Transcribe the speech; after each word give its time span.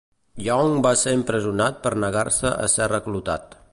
Young 0.45 0.71
va 0.85 0.93
ser 1.01 1.13
empresonat 1.17 1.77
per 1.85 1.91
negar-se 2.05 2.55
a 2.67 2.71
ser 2.77 2.89
reclutat. 2.99 3.55